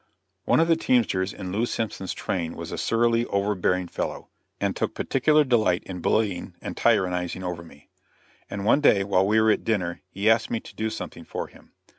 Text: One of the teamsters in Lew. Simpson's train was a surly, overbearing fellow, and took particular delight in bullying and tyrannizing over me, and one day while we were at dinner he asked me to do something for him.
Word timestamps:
One 0.45 0.59
of 0.59 0.67
the 0.67 0.75
teamsters 0.75 1.31
in 1.31 1.51
Lew. 1.51 1.67
Simpson's 1.67 2.13
train 2.15 2.55
was 2.55 2.71
a 2.71 2.77
surly, 2.79 3.27
overbearing 3.27 3.87
fellow, 3.87 4.29
and 4.59 4.75
took 4.75 4.95
particular 4.95 5.43
delight 5.43 5.83
in 5.83 5.99
bullying 6.01 6.55
and 6.59 6.75
tyrannizing 6.75 7.43
over 7.43 7.61
me, 7.61 7.87
and 8.49 8.65
one 8.65 8.81
day 8.81 9.03
while 9.03 9.27
we 9.27 9.39
were 9.39 9.51
at 9.51 9.63
dinner 9.63 10.01
he 10.09 10.27
asked 10.27 10.49
me 10.49 10.59
to 10.59 10.75
do 10.75 10.89
something 10.89 11.23
for 11.23 11.49
him. 11.49 11.73